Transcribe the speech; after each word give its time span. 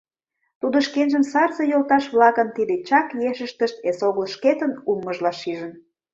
Тудо 0.61 0.77
шкенжым 0.87 1.23
сарзе 1.31 1.63
йолташ-влакын 1.71 2.47
тиде 2.55 2.75
чак 2.87 3.07
ешыштышт 3.31 3.77
эсогыл 3.89 4.25
шкетын 4.33 4.71
улмыжла 4.89 5.31
шижын. 5.41 5.71